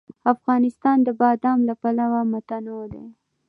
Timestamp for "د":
1.03-1.09